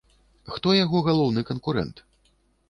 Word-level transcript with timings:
Хто 0.55 0.73
яго 0.77 1.01
галоўны 1.09 1.45
канкурэнт? 1.51 2.03